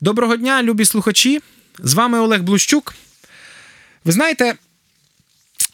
Доброго 0.00 0.36
дня, 0.36 0.62
любі 0.62 0.84
слухачі. 0.84 1.40
З 1.78 1.94
вами 1.94 2.18
Олег 2.18 2.42
Блущук. 2.42 2.94
Ви 4.04 4.12
знаєте, 4.12 4.54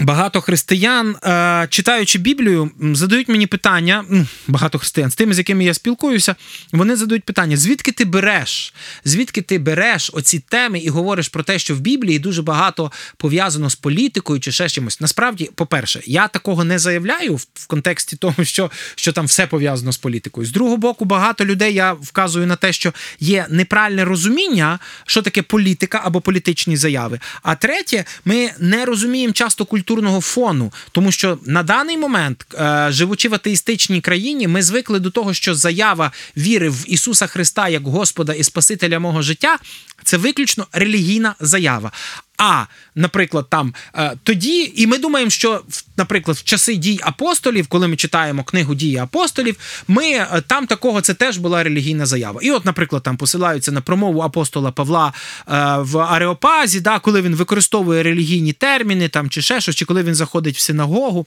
Багато 0.01 0.41
християн, 0.41 1.17
е, 1.25 1.67
читаючи 1.71 2.19
Біблію, 2.19 2.71
задають 2.81 3.29
мені 3.29 3.47
питання. 3.47 4.05
Багато 4.49 4.79
християн 4.79 5.11
з 5.11 5.15
тими, 5.15 5.35
з 5.35 5.39
якими 5.39 5.65
я 5.65 5.75
спілкуюся, 5.75 6.35
вони 6.73 6.97
задають 6.97 7.25
питання: 7.25 7.57
звідки 7.57 7.93
ти 7.93 8.05
береш? 8.05 8.75
Звідки 9.05 9.43
ти 9.43 9.59
береш 9.59 10.11
оці 10.15 10.39
теми 10.39 10.79
і 10.79 10.89
говориш 10.89 11.29
про 11.29 11.43
те, 11.43 11.59
що 11.59 11.75
в 11.75 11.81
Біблії 11.81 12.19
дуже 12.19 12.43
багато 12.43 12.93
пов'язано 13.17 13.71
з 13.71 13.75
політикою 13.75 14.41
чи 14.41 14.53
ще 14.53 14.69
чимось? 14.69 15.01
Насправді, 15.01 15.51
по-перше, 15.55 16.01
я 16.05 16.29
такого 16.29 16.65
не 16.65 16.79
заявляю 16.79 17.37
в 17.37 17.67
контексті 17.67 18.17
того, 18.17 18.45
що 18.45 18.71
що 18.97 19.13
там 19.13 19.27
все 19.27 19.47
пов'язано 19.47 19.93
з 19.93 19.97
політикою. 19.97 20.47
З 20.47 20.53
другого 20.53 20.77
боку, 20.77 21.05
багато 21.05 21.45
людей 21.45 21.75
я 21.75 21.93
вказую 21.93 22.47
на 22.47 22.57
те, 22.57 22.73
що 22.73 22.93
є 23.21 23.47
неправильне 23.51 24.05
розуміння, 24.05 24.79
що 25.07 25.23
таке 25.23 25.43
політика 25.43 26.01
або 26.05 26.21
політичні 26.21 26.77
заяви. 26.77 27.21
А 27.43 27.55
третє, 27.55 28.05
ми 28.25 28.51
не 28.59 28.85
розуміємо 28.85 29.33
часто 29.33 29.65
культуру 29.65 29.84
культурного 29.85 30.21
фону, 30.21 30.73
тому 30.93 31.13
що 31.13 31.39
на 31.47 31.63
даний 31.63 31.99
момент, 31.99 32.47
е, 32.55 32.87
живучи 32.91 33.29
в 33.29 33.35
атеїстичній 33.35 34.01
країні, 34.01 34.49
ми 34.49 34.63
звикли 34.63 35.01
до 35.01 35.11
того, 35.11 35.35
що 35.35 35.55
заява 35.55 36.13
віри 36.37 36.69
в 36.69 36.85
Ісуса 36.87 37.27
Христа 37.27 37.69
як 37.69 37.87
Господа 37.87 38.33
і 38.33 38.45
Спасителя 38.45 38.99
мого 38.99 39.23
життя 39.23 39.59
це 40.05 40.17
виключно 40.17 40.67
релігійна 40.73 41.35
заява. 41.41 41.93
А, 42.39 42.65
наприклад, 42.95 43.47
там 43.51 43.75
е, 43.95 44.13
тоді, 44.23 44.73
і 44.77 44.87
ми 44.87 44.99
думаємо, 44.99 45.31
що 45.31 45.63
наприклад, 45.97 46.37
в 46.37 46.45
часи 46.45 46.77
дій 46.77 47.01
апостолів, 47.03 47.67
коли 47.67 47.89
ми 47.89 47.97
читаємо 47.97 48.45
книгу 48.45 48.75
дії 48.75 48.97
апостолів, 48.97 49.57
ми 49.89 50.05
е, 50.05 50.43
там 50.47 50.67
такого 50.67 51.01
це 51.01 51.15
теж 51.15 51.39
була 51.39 51.63
релігійна 51.63 52.07
заява. 52.07 52.41
І, 52.43 52.51
от, 52.51 52.65
наприклад, 52.65 53.03
там 53.03 53.17
посилаються 53.17 53.73
на 53.73 53.81
промову 53.81 54.21
апостола 54.21 54.71
Павла 54.71 55.13
е, 55.49 55.53
в 55.79 55.99
Ареопазі, 55.99 56.81
да, 56.81 56.99
коли 56.99 57.23
він 57.23 57.35
використовує 57.35 58.03
релігійні 58.03 58.53
терміни 58.53 59.09
там 59.09 59.31
чи 59.31 59.43
ще 59.43 59.61
щось, 59.61 59.77
чи 59.77 59.85
коли 59.85 60.03
він 60.03 60.15
заходить 60.15 60.57
в 60.57 60.61
синагогу. 60.61 61.27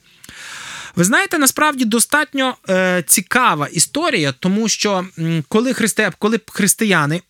Ви 0.96 1.04
знаєте, 1.04 1.38
насправді 1.38 1.84
достатньо 1.84 2.54
е, 2.68 3.04
цікава 3.06 3.66
історія, 3.66 4.32
тому 4.32 4.68
що 4.68 5.06
коли 5.48 5.74
христи, 5.74 6.10
коли 6.18 6.40
християни 6.52 7.22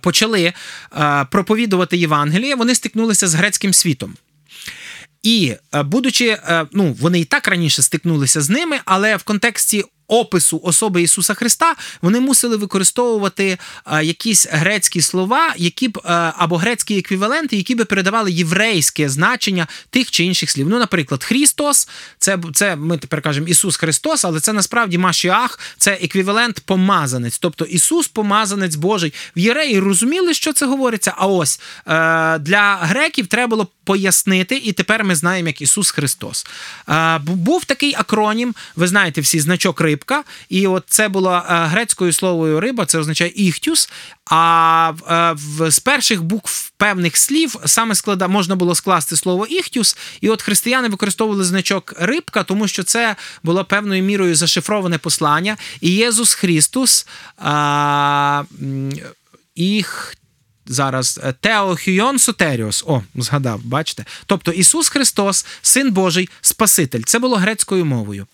почали 0.00 0.42
е, 0.42 1.26
проповідувати 1.30 1.96
Євангеліє, 1.96 2.54
вони 2.54 2.74
стикнулися 2.74 3.28
з 3.28 3.34
грецьким 3.34 3.72
світом. 3.72 4.14
І, 5.22 5.54
е, 5.74 5.82
будучи, 5.82 6.38
ну, 6.72 6.96
вони 7.00 7.20
і 7.20 7.24
так 7.24 7.48
раніше 7.48 7.82
стикнулися 7.82 8.40
з 8.40 8.50
ними, 8.50 8.78
але 8.84 9.16
в 9.16 9.22
контексті 9.22 9.84
опису 10.08 10.60
особи 10.64 11.02
Ісуса 11.02 11.34
Христа 11.34 11.74
вони 12.02 12.20
мусили 12.20 12.56
використовувати 12.56 13.58
а, 13.84 14.02
якісь 14.02 14.46
грецькі 14.50 15.00
слова, 15.00 15.54
які 15.56 15.88
б 15.88 16.00
а, 16.04 16.32
або 16.36 16.56
грецькі 16.56 16.98
еквіваленти, 16.98 17.56
які 17.56 17.74
би 17.74 17.84
передавали 17.84 18.32
єврейське 18.32 19.08
значення 19.08 19.66
тих 19.90 20.10
чи 20.10 20.24
інших 20.24 20.50
слів. 20.50 20.68
Ну, 20.68 20.78
наприклад, 20.78 21.24
Христос, 21.24 21.88
це 22.18 22.38
це 22.54 22.76
ми 22.76 22.98
тепер 22.98 23.22
кажемо 23.22 23.48
Ісус 23.48 23.76
Христос, 23.76 24.24
але 24.24 24.40
це 24.40 24.52
насправді 24.52 24.98
Машіах, 24.98 25.58
це 25.78 25.92
еквівалент 25.92 26.60
помазанець, 26.60 27.38
тобто 27.38 27.64
Ісус 27.64 28.08
помазанець 28.08 28.74
Божий. 28.74 29.12
В 29.36 29.38
євреї 29.38 29.78
розуміли, 29.80 30.34
що 30.34 30.52
це 30.52 30.66
говориться. 30.66 31.14
А 31.16 31.26
ось 31.26 31.60
е, 31.86 32.38
для 32.38 32.76
греків 32.76 33.26
треба 33.26 33.46
було 33.46 33.68
пояснити, 33.86 34.56
і 34.56 34.72
тепер 34.72 35.04
ми 35.04 35.14
знаємо, 35.14 35.48
як 35.48 35.60
Ісус 35.60 35.90
Христос. 35.90 36.46
Був 37.20 37.64
такий 37.64 37.94
акронім, 37.94 38.54
ви 38.76 38.86
знаєте, 38.86 39.20
всі 39.20 39.40
значок 39.40 39.80
рибка, 39.80 40.24
і 40.48 40.66
от 40.66 40.84
це 40.86 41.08
було 41.08 41.32
е, 41.32 41.42
грецькою 41.48 42.12
словою 42.12 42.60
риба, 42.60 42.86
це 42.86 42.98
означає 42.98 43.32
іхтюс. 43.34 43.88
А 44.30 44.92
е, 45.10 45.70
з 45.70 45.78
перших 45.78 46.22
букв 46.22 46.70
певних 46.76 47.16
слів 47.16 47.56
саме 47.66 47.94
склада 47.94 48.28
можна 48.28 48.56
було 48.56 48.74
скласти 48.74 49.16
слово 49.16 49.46
іхтюс, 49.46 49.96
і 50.20 50.28
от 50.28 50.42
християни 50.42 50.88
використовували 50.88 51.44
значок 51.44 51.94
рибка, 51.98 52.42
тому 52.42 52.68
що 52.68 52.82
це 52.82 53.16
було 53.42 53.64
певною 53.64 54.02
мірою 54.02 54.34
зашифроване 54.34 54.98
послання. 54.98 55.56
І 55.80 55.90
Єсус 55.90 56.34
Христос 56.34 57.06
а, 57.38 58.42
їх. 59.56 60.16
Зараз 60.66 61.20
Тео 61.40 61.76
Хюйон 61.84 62.18
Сотеріос. 62.18 62.84
О, 62.86 63.02
згадав, 63.14 63.60
бачите? 63.64 64.04
Тобто 64.26 64.52
Ісус 64.52 64.88
Христос, 64.88 65.46
Син 65.62 65.92
Божий, 65.92 66.28
Спаситель. 66.40 67.02
Це 67.02 67.18
було 67.18 67.36
грецькою 67.36 67.84
мовою. 67.84 68.26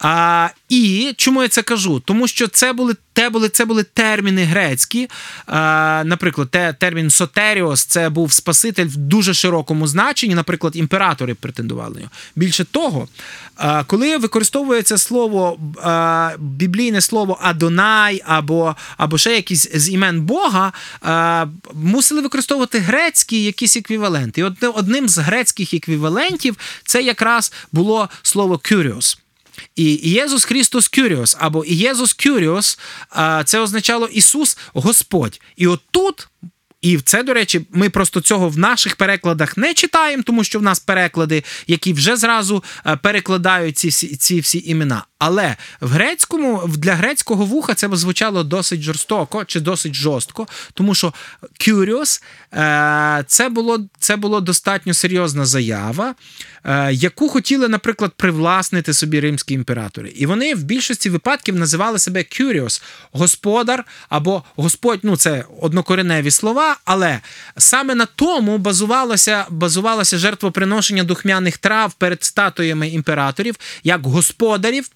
А, 0.00 0.48
І 0.68 1.14
чому 1.16 1.42
я 1.42 1.48
це 1.48 1.62
кажу? 1.62 2.00
Тому 2.00 2.28
що 2.28 2.48
це 2.48 2.72
були 2.72 2.94
те 3.12 3.30
були, 3.30 3.48
це 3.48 3.64
були 3.64 3.82
терміни 3.82 4.44
грецькі. 4.44 5.08
А, 5.46 6.02
Наприклад, 6.06 6.50
те, 6.50 6.72
термін 6.72 7.10
Сотеріос 7.10 7.84
це 7.84 8.08
був 8.08 8.32
Спаситель 8.32 8.86
в 8.86 8.96
дуже 8.96 9.34
широкому 9.34 9.86
значенні. 9.86 10.34
Наприклад, 10.34 10.76
імператори 10.76 11.34
претендували 11.34 11.94
на 11.94 12.00
нього. 12.00 12.10
Більше 12.36 12.64
того, 12.64 13.08
а, 13.56 13.84
коли 13.84 14.16
використовується 14.16 14.98
слово 14.98 15.58
а, 15.82 16.30
біблійне 16.38 17.00
слово 17.00 17.38
Адонай 17.42 18.22
або 18.26 18.76
або 18.96 19.18
ще 19.18 19.34
якісь 19.34 19.70
з 19.74 19.90
імен 19.90 20.22
Бога, 20.22 20.72
а, 21.00 21.46
мусили 21.74 22.20
використовувати 22.20 22.78
грецькі 22.78 23.42
якісь 23.44 23.76
еквіваленти. 23.76 24.40
І 24.40 24.66
одним 24.66 25.08
з 25.08 25.18
грецьких 25.18 25.74
еквівалентів 25.74 26.56
це 26.84 27.02
якраз 27.02 27.52
було 27.72 28.08
слово 28.22 28.60
«кюріос». 28.68 29.18
І 29.76 29.84
Єсус 30.10 30.44
Христос 30.44 30.88
Кюріос 30.88 31.36
або 31.40 31.64
Єзус 31.66 32.12
Кюріос 32.12 32.78
це 33.44 33.60
означало 33.60 34.06
Ісус 34.06 34.58
Господь. 34.74 35.40
І 35.56 35.66
отут, 35.66 36.28
і 36.42 36.46
і 36.90 36.98
це, 36.98 37.22
до 37.22 37.34
речі, 37.34 37.66
ми 37.70 37.90
просто 37.90 38.20
цього 38.20 38.48
в 38.48 38.58
наших 38.58 38.96
перекладах 38.96 39.56
не 39.56 39.74
читаємо, 39.74 40.22
тому 40.22 40.44
що 40.44 40.58
в 40.58 40.62
нас 40.62 40.80
переклади, 40.80 41.44
які 41.66 41.92
вже 41.92 42.16
зразу 42.16 42.64
перекладають 43.02 43.78
ці 43.78 43.88
всі 43.88 44.16
ці 44.16 44.40
всі 44.40 44.62
імена. 44.66 45.04
Але 45.20 45.56
в 45.80 45.90
грецькому 45.90 46.70
для 46.76 46.94
грецького 46.94 47.44
вуха 47.44 47.74
це 47.74 47.88
звучало 47.92 48.44
досить 48.44 48.80
жорстоко 48.80 49.44
чи 49.44 49.60
досить 49.60 49.94
жорстко, 49.94 50.46
тому 50.74 50.94
що 50.94 51.14
curious 51.60 52.22
е, 52.54 53.24
це 53.26 53.48
було 53.48 53.86
це 53.98 54.16
було 54.16 54.40
достатньо 54.40 54.94
серйозна 54.94 55.46
заява, 55.46 56.14
е, 56.64 56.92
яку 56.92 57.28
хотіли, 57.28 57.68
наприклад, 57.68 58.12
привласнити 58.16 58.94
собі 58.94 59.20
римські 59.20 59.54
імператори. 59.54 60.08
І 60.08 60.26
вони 60.26 60.54
в 60.54 60.62
більшості 60.62 61.10
випадків 61.10 61.56
називали 61.56 61.98
себе 61.98 62.20
curious, 62.20 62.82
господар 63.12 63.84
або 64.08 64.42
Господь, 64.56 65.00
ну 65.02 65.16
це 65.16 65.44
однокореневі 65.60 66.30
слова 66.30 66.76
але 66.84 67.20
саме 67.56 67.94
на 67.94 68.06
тому 68.06 68.58
базувалося 68.58 69.46
базувалося 69.50 70.18
жертвоприношення 70.18 71.04
духмяних 71.04 71.58
трав 71.58 71.92
перед 71.92 72.24
статуями 72.24 72.88
імператорів 72.88 73.56
як 73.84 74.06
господарів. 74.06 74.90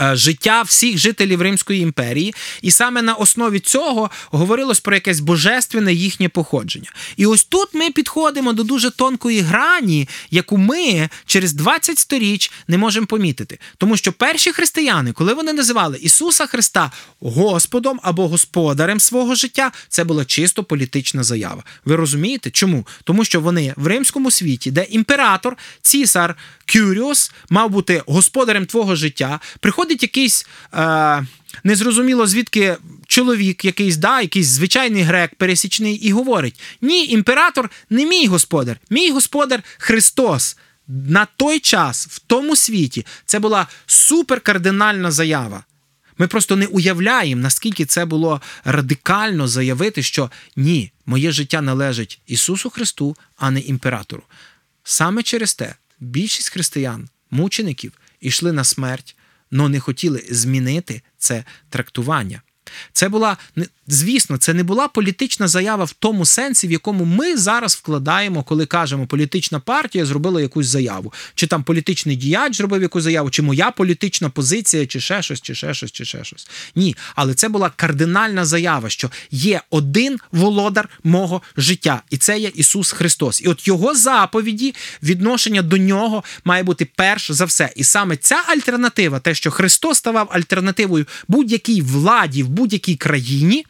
Е, 0.00 0.16
життя 0.16 0.62
всіх 0.62 0.98
жителів 0.98 1.42
Римської 1.42 1.80
імперії, 1.80 2.34
і 2.62 2.70
саме 2.70 3.02
на 3.02 3.14
основі 3.14 3.60
цього 3.60 4.10
говорилось 4.30 4.80
про 4.80 4.94
якесь 4.94 5.20
божественне 5.20 5.94
їхнє 5.94 6.28
походження. 6.28 6.90
І 7.16 7.26
ось 7.26 7.44
тут 7.44 7.74
ми 7.74 7.90
підходимо 7.90 8.52
до 8.52 8.62
дуже 8.62 8.90
тонкої 8.90 9.40
грані, 9.40 10.08
яку 10.30 10.56
ми 10.56 11.08
через 11.26 11.52
20 11.52 11.98
сторіч 11.98 12.52
не 12.68 12.78
можемо 12.78 13.06
помітити. 13.06 13.58
Тому 13.78 13.96
що 13.96 14.12
перші 14.12 14.52
християни, 14.52 15.12
коли 15.12 15.34
вони 15.34 15.52
називали 15.52 15.98
Ісуса 15.98 16.46
Христа 16.46 16.92
Господом 17.20 18.00
або 18.02 18.28
господарем 18.28 19.00
свого 19.00 19.34
життя, 19.34 19.72
це 19.88 20.04
була 20.04 20.24
чисто 20.24 20.64
політична 20.64 21.22
заява. 21.22 21.62
Ви 21.84 21.96
розумієте? 21.96 22.50
Чому? 22.50 22.86
Тому 23.04 23.24
що 23.24 23.40
вони 23.40 23.74
в 23.76 23.86
римському 23.86 24.30
світі, 24.30 24.70
де 24.70 24.86
імператор, 24.90 25.56
цісар 25.82 26.36
Кюріос 26.72 27.32
мав 27.50 27.70
бути 27.70 28.02
господарем 28.06 28.66
твого 28.66 28.96
життя, 28.96 29.40
приходить 29.60 29.85
приходить 29.86 30.02
якийсь 30.02 30.46
е, 30.74 31.26
незрозуміло 31.64 32.26
звідки 32.26 32.76
чоловік, 33.06 33.64
якийсь 33.64 33.96
да, 33.96 34.20
якийсь 34.20 34.46
звичайний 34.46 35.02
грек, 35.02 35.34
пересічний, 35.34 35.94
і 35.94 36.12
говорить: 36.12 36.60
Ні, 36.80 37.06
імператор 37.06 37.70
не 37.90 38.06
мій 38.06 38.26
господар, 38.26 38.76
мій 38.90 39.10
господар 39.10 39.62
Христос. 39.78 40.56
На 40.88 41.26
той 41.36 41.60
час, 41.60 42.06
в 42.10 42.18
тому 42.18 42.56
світі, 42.56 43.06
це 43.24 43.38
була 43.38 43.66
суперкардинальна 43.86 45.10
заява. 45.10 45.64
Ми 46.18 46.26
просто 46.26 46.56
не 46.56 46.66
уявляємо, 46.66 47.42
наскільки 47.42 47.84
це 47.84 48.04
було 48.04 48.40
радикально 48.64 49.48
заявити, 49.48 50.02
що 50.02 50.30
ні, 50.56 50.92
моє 51.06 51.32
життя 51.32 51.60
належить 51.60 52.20
Ісусу 52.26 52.70
Христу, 52.70 53.16
а 53.36 53.50
не 53.50 53.60
імператору. 53.60 54.22
Саме 54.84 55.22
через 55.22 55.54
те 55.54 55.74
більшість 56.00 56.50
християн, 56.50 57.08
мучеників, 57.30 57.92
йшли 58.20 58.52
на 58.52 58.64
смерть, 58.64 59.16
но 59.50 59.68
не 59.68 59.80
хотіли 59.80 60.26
змінити 60.30 61.02
це 61.18 61.44
трактування. 61.68 62.42
Це 62.92 63.08
була 63.08 63.36
звісно, 63.88 64.36
це 64.36 64.54
не 64.54 64.62
була 64.62 64.88
політична 64.88 65.48
заява 65.48 65.84
в 65.84 65.92
тому 65.92 66.26
сенсі, 66.26 66.68
в 66.68 66.72
якому 66.72 67.04
ми 67.04 67.36
зараз 67.36 67.74
вкладаємо, 67.74 68.42
коли 68.42 68.66
кажемо, 68.66 69.06
політична 69.06 69.60
партія 69.60 70.06
зробила 70.06 70.40
якусь 70.40 70.66
заяву, 70.66 71.12
чи 71.34 71.46
там 71.46 71.62
політичний 71.62 72.16
діяч 72.16 72.56
зробив 72.56 72.82
якусь 72.82 73.02
заяву, 73.02 73.30
чи 73.30 73.42
моя 73.42 73.70
політична 73.70 74.30
позиція, 74.30 74.86
чи 74.86 75.00
ще 75.00 75.22
щось, 75.22 75.40
чи 75.40 75.54
ще 75.54 75.74
щось, 75.74 75.92
чи 75.92 76.04
ще 76.04 76.24
щось. 76.24 76.48
Ні, 76.76 76.96
але 77.14 77.34
це 77.34 77.48
була 77.48 77.70
кардинальна 77.76 78.44
заява, 78.44 78.90
що 78.90 79.10
є 79.30 79.60
один 79.70 80.18
володар 80.32 80.88
мого 81.04 81.42
життя, 81.56 82.02
і 82.10 82.16
це 82.16 82.38
є 82.38 82.52
Ісус 82.54 82.92
Христос. 82.92 83.42
І 83.42 83.48
от 83.48 83.68
його 83.68 83.94
заповіді, 83.94 84.74
відношення 85.02 85.62
до 85.62 85.76
нього 85.76 86.24
має 86.44 86.62
бути 86.62 86.88
перш 86.96 87.30
за 87.30 87.44
все. 87.44 87.72
І 87.76 87.84
саме 87.84 88.16
ця 88.16 88.42
альтернатива, 88.46 89.20
те, 89.20 89.34
що 89.34 89.50
Христос 89.50 89.98
ставав 89.98 90.28
альтернативою 90.32 91.06
будь-якій 91.28 91.82
владі 91.82 92.42
в 92.42 92.48
будь-якій 92.56 92.96
країні. 92.96 93.64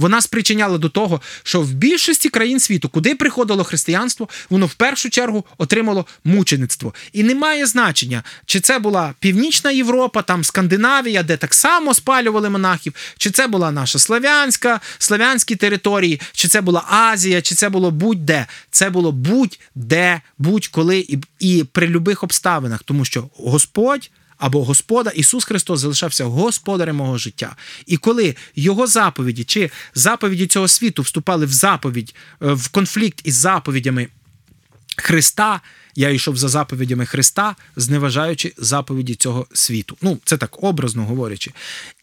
Вона 0.00 0.20
спричиняла 0.20 0.78
до 0.78 0.88
того, 0.88 1.20
що 1.42 1.60
в 1.60 1.72
більшості 1.72 2.28
країн 2.28 2.60
світу, 2.60 2.88
куди 2.88 3.14
приходило 3.14 3.64
християнство, 3.64 4.28
воно 4.50 4.66
в 4.66 4.74
першу 4.74 5.10
чергу 5.10 5.44
отримало 5.58 6.06
мучеництво. 6.24 6.94
І 7.12 7.22
не 7.22 7.34
має 7.34 7.66
значення, 7.66 8.22
чи 8.46 8.60
це 8.60 8.78
була 8.78 9.14
Північна 9.20 9.70
Європа, 9.70 10.22
там 10.22 10.44
Скандинавія, 10.44 11.22
де 11.22 11.36
так 11.36 11.54
само 11.54 11.94
спалювали 11.94 12.50
монахів, 12.50 12.94
чи 13.18 13.30
це 13.30 13.46
була 13.46 13.70
наша 13.70 13.98
славянська, 13.98 14.80
славянські 14.98 15.56
території, 15.56 16.20
чи 16.32 16.48
це 16.48 16.60
була 16.60 16.84
Азія, 16.88 17.42
чи 17.42 17.54
це 17.54 17.68
було 17.68 17.90
будь-де. 17.90 18.46
Це 18.70 18.90
було 18.90 19.12
будь-де, 19.12 20.20
будь-коли 20.38 20.98
і, 20.98 21.18
і 21.38 21.64
при 21.72 21.86
любих 21.86 22.22
обставинах, 22.22 22.82
тому 22.82 23.04
що 23.04 23.28
Господь 23.36 24.10
або 24.40 24.64
Господа 24.64 25.10
Ісус 25.10 25.44
Христос 25.44 25.80
залишався 25.80 26.24
господарем 26.24 26.96
мого 26.96 27.18
життя. 27.18 27.56
І 27.86 27.96
коли 27.96 28.36
його 28.56 28.86
заповіді 28.86 29.44
чи 29.44 29.70
заповіді 29.94 30.46
цього 30.46 30.68
світу 30.68 31.02
вступали 31.02 31.46
в 31.46 31.52
заповідь, 31.52 32.14
е, 32.42 32.52
в 32.52 32.68
конфлікт 32.68 33.20
із 33.24 33.34
заповідями 33.34 34.08
Христа, 34.96 35.60
я 35.94 36.10
йшов 36.10 36.36
за 36.36 36.48
заповідями 36.48 37.06
Христа, 37.06 37.56
зневажаючи 37.76 38.52
заповіді 38.56 39.14
цього 39.14 39.46
світу. 39.52 39.96
Ну, 40.02 40.18
це 40.24 40.36
так 40.36 40.62
образно 40.62 41.04
говорячи. 41.04 41.52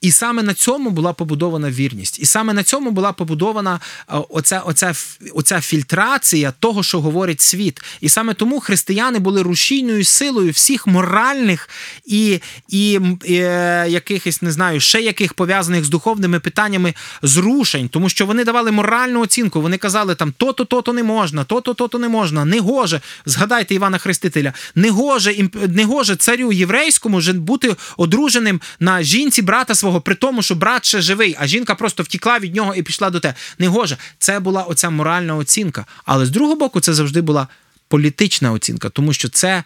І 0.02 0.12
саме 0.12 0.44
на 0.44 0.54
цьому 0.54 0.90
була 0.90 1.14
побудована 1.14 1.72
вірність. 1.72 2.20
І 2.20 2.26
саме 2.26 2.54
на 2.54 2.64
цьому 2.64 2.92
була 2.92 3.12
побудована 3.12 3.80
е, 4.10 4.14
оця, 4.30 4.60
оця, 4.60 4.94
оця 5.34 5.62
фільтрація 5.62 6.54
того, 6.60 6.84
що 6.84 7.02
говорить 7.02 7.42
світ. 7.42 7.82
І 8.02 8.10
саме 8.10 8.34
тому 8.34 8.60
християни 8.60 9.20
були 9.20 9.42
рушійною 9.42 10.04
силою 10.04 10.52
всіх 10.52 10.88
моральних 10.88 11.70
і, 12.06 12.40
і, 12.70 12.96
м, 12.96 13.20
е, 13.30 13.86
якихось, 13.90 14.42
не 14.42 14.52
знаю, 14.52 14.80
ще 14.80 15.02
яких 15.02 15.34
пов'язаних 15.34 15.86
з 15.86 15.90
духовними 15.90 16.40
питаннями 16.40 16.94
зрушень, 17.22 17.90
тому 17.90 18.10
що 18.10 18.26
вони 18.26 18.44
давали 18.44 18.72
моральну 18.72 19.22
оцінку. 19.22 19.62
Вони 19.62 19.78
казали 19.78 20.16
там 20.16 20.34
то-то, 20.38 20.66
то-то 20.66 20.94
не 20.94 21.04
можна, 21.04 21.44
то-то, 21.44 21.74
то-то 21.74 22.00
не 22.00 22.10
можна, 22.10 22.46
не 22.46 22.60
гоже. 22.60 23.02
Згадайте 23.26 23.76
Івана 23.88 23.98
Хрестителя, 23.98 24.54
не 24.76 24.90
гоже, 24.90 25.32
імп- 25.32 25.68
не 25.68 25.86
гоже 25.86 26.16
царю 26.16 26.52
єврейському 26.52 27.22
бути 27.22 27.76
одруженим 27.98 28.62
на 28.80 29.04
жінці 29.04 29.42
брата 29.42 29.76
свого, 29.76 30.02
при 30.02 30.16
тому, 30.16 30.42
що 30.42 30.56
брат 30.56 30.86
ще 30.86 31.02
живий, 31.02 31.36
а 31.40 31.48
жінка 31.48 31.76
просто 31.76 32.04
втікла 32.04 32.40
від 32.40 32.56
нього 32.56 32.76
і 32.76 32.84
пішла 32.84 33.10
до 33.10 33.20
те. 33.20 33.34
Не 33.60 33.68
гоже. 33.68 33.98
Це 34.20 34.40
була 34.40 34.64
оця 34.64 34.90
моральна 34.90 35.36
оцінка. 35.36 35.86
Але 36.06 36.26
з 36.26 36.30
другого 36.30 36.56
боку, 36.56 36.80
це 36.80 36.94
завжди 36.94 37.22
була 37.22 37.48
політична 37.88 38.52
оцінка, 38.52 38.90
тому 38.90 39.14
що 39.14 39.30
це 39.30 39.64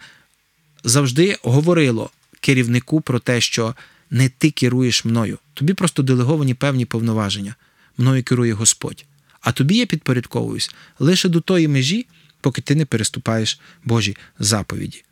завжди 0.84 1.36
говорило 1.42 2.10
керівнику 2.40 3.00
про 3.00 3.18
те, 3.18 3.40
що 3.40 3.74
не 4.10 4.28
ти 4.28 4.50
керуєш 4.50 5.04
мною. 5.04 5.38
Тобі 5.54 5.74
просто 5.74 6.02
делеговані 6.02 6.54
певні 6.54 6.84
повноваження. 6.84 7.54
Мною 7.98 8.22
керує 8.22 8.52
Господь. 8.52 9.04
А 9.40 9.52
тобі 9.52 9.76
я 9.76 9.86
підпорядковуюсь 9.86 10.70
лише 10.98 11.28
до 11.28 11.40
тої 11.40 11.68
межі, 11.68 12.06
поки 12.42 12.62
ти 12.62 12.74
не 12.74 12.84
переступаєш 12.84 13.60
Божі 13.84 14.16
заповіді. 14.38 15.04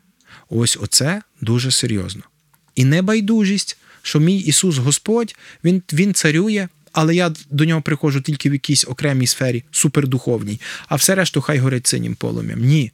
Ось 0.49 0.77
оце 0.81 1.21
дуже 1.41 1.71
серйозно. 1.71 2.21
І 2.75 2.85
небайдужість, 2.85 3.77
що 4.01 4.19
мій 4.19 4.37
Ісус 4.37 4.77
Господь, 4.77 5.35
Він, 5.63 5.83
він 5.93 6.13
царює, 6.13 6.67
але 6.91 7.15
я 7.15 7.33
до 7.49 7.65
нього 7.65 7.81
приходжу 7.81 8.19
тільки 8.19 8.49
в 8.49 8.53
якійсь 8.53 8.85
окремій 8.85 9.27
сфері, 9.27 9.63
супердуховній, 9.71 10.61
а 10.87 10.95
все 10.95 11.15
решту 11.15 11.41
хай 11.41 11.57
горить 11.57 11.87
синім 11.87 12.15
полум'ям. 12.15 12.59
Ні 12.59 12.91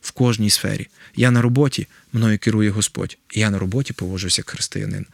в 0.00 0.10
кожній 0.10 0.50
сфері. 0.50 0.88
Я 1.16 1.30
на 1.30 1.42
роботі, 1.42 1.86
мною 2.12 2.38
керує 2.38 2.70
Господь. 2.70 3.18
Я 3.34 3.50
на 3.50 3.58
роботі 3.58 3.92
поводжуся 3.92 4.40
як 4.40 4.50
християнин. 4.50 5.06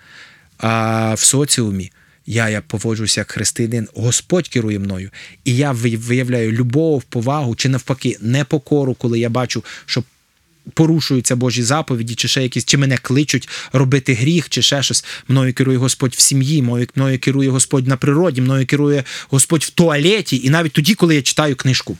А 0.58 1.14
в 1.14 1.20
соціумі 1.20 1.92
я, 2.26 2.48
я 2.48 2.60
поводжуся 2.60 3.20
як 3.20 3.30
християнин, 3.30 3.88
Господь 3.94 4.48
керує 4.48 4.78
мною. 4.78 5.10
І 5.44 5.56
я 5.56 5.72
виявляю 5.72 6.52
любов, 6.52 7.02
повагу 7.02 7.54
чи 7.54 7.68
навпаки 7.68 8.16
непокору, 8.20 8.94
коли 8.94 9.18
я 9.18 9.28
бачу, 9.28 9.64
що 9.86 10.04
порушуються 10.74 11.36
Божі 11.36 11.62
заповіді, 11.62 12.14
чи 12.14 12.28
ще 12.28 12.42
якісь, 12.42 12.64
чи 12.64 12.78
мене 12.78 12.98
кличуть 12.98 13.48
робити 13.72 14.14
гріх, 14.14 14.48
чи 14.48 14.62
ще 14.62 14.82
щось. 14.82 15.04
Мною 15.28 15.54
керує 15.54 15.78
Господь 15.78 16.14
в 16.14 16.20
сім'ї, 16.20 16.62
мною, 16.62 17.18
керує 17.18 17.50
Господь 17.50 17.86
на 17.86 17.96
природі, 17.96 18.40
мною 18.40 18.66
керує 18.66 19.04
Господь 19.28 19.62
в 19.62 19.70
туалеті, 19.70 20.40
і 20.44 20.50
навіть 20.50 20.72
тоді, 20.72 20.94
коли 20.94 21.14
я 21.14 21.22
читаю 21.22 21.56
книжку. 21.56 21.98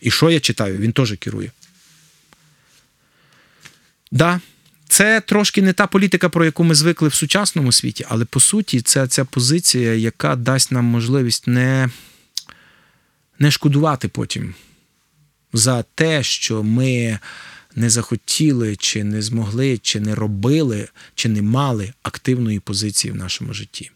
І 0.00 0.10
що 0.10 0.30
я 0.30 0.40
читаю? 0.40 0.78
Він 0.78 0.92
теж 0.92 1.14
керує. 1.18 1.50
Да, 4.10 4.40
це 4.88 5.20
трошки 5.20 5.62
не 5.62 5.72
та 5.72 5.86
політика, 5.86 6.28
про 6.28 6.44
яку 6.44 6.64
ми 6.64 6.74
звикли 6.74 7.08
в 7.08 7.14
сучасному 7.14 7.72
світі, 7.72 8.06
але 8.08 8.24
по 8.24 8.40
суті, 8.40 8.80
це 8.80 9.06
ця 9.06 9.24
позиція, 9.24 9.94
яка 9.94 10.36
дасть 10.36 10.72
нам 10.72 10.84
можливість 10.84 11.46
не, 11.46 11.90
не 13.38 13.50
шкодувати 13.50 14.08
потім 14.08 14.54
за 15.52 15.84
те, 15.94 16.22
що 16.22 16.62
ми 16.62 17.18
не 17.74 17.90
захотіли, 17.90 18.76
чи 18.76 19.04
не 19.04 19.22
змогли, 19.22 19.78
чи 19.78 20.00
не 20.00 20.14
робили, 20.14 20.88
чи 21.14 21.28
не 21.28 21.42
мали 21.42 21.92
активної 22.02 22.60
позиції 22.60 23.12
в 23.12 23.16
нашому 23.16 23.54
житті. 23.54 23.90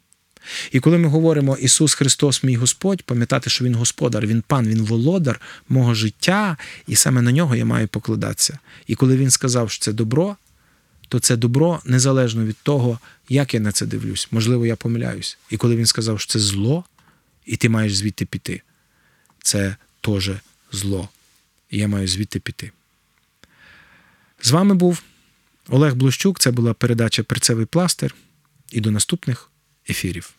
І 0.72 0.80
коли 0.80 0.98
ми 0.98 1.08
говоримо 1.08 1.56
Ісус 1.56 1.94
Христос, 1.94 2.42
мій 2.42 2.56
Господь, 2.56 3.02
пам'ятати, 3.02 3.50
що 3.50 3.64
Він 3.64 3.74
Господар, 3.74 4.26
Він 4.26 4.42
пан, 4.46 4.68
Він 4.68 4.82
володар 4.82 5.40
мого 5.68 5.94
життя, 5.94 6.56
і 6.86 6.96
саме 6.96 7.22
на 7.22 7.32
нього 7.32 7.56
я 7.56 7.64
маю 7.64 7.88
покладатися. 7.88 8.58
І 8.86 8.94
коли 8.94 9.16
Він 9.16 9.30
сказав, 9.30 9.70
що 9.70 9.84
це 9.84 9.92
добро, 9.92 10.36
то 11.12 11.20
це 11.20 11.36
добро 11.36 11.80
незалежно 11.84 12.44
від 12.44 12.56
того, 12.62 12.98
як 13.28 13.54
я 13.54 13.60
на 13.60 13.72
це 13.72 13.86
дивлюсь. 13.86 14.28
Можливо, 14.30 14.66
я 14.66 14.76
помиляюсь. 14.76 15.38
І 15.50 15.56
коли 15.56 15.76
він 15.76 15.86
сказав, 15.86 16.20
що 16.20 16.32
це 16.32 16.38
зло, 16.38 16.84
і 17.46 17.56
ти 17.56 17.68
маєш 17.68 17.96
звідти 17.96 18.24
піти, 18.24 18.62
це 19.42 19.76
теж 20.00 20.30
зло. 20.72 21.08
І 21.70 21.78
я 21.78 21.88
маю 21.88 22.08
звідти 22.08 22.40
піти. 22.40 22.70
З 24.42 24.50
вами 24.50 24.74
був 24.74 25.02
Олег 25.68 25.94
Блущук. 25.94 26.40
Це 26.40 26.50
була 26.50 26.74
передача 26.74 27.22
Перцевий 27.22 27.66
пластир. 27.66 28.14
І 28.70 28.80
до 28.80 28.90
наступних 28.90 29.50
ефірів. 29.90 30.34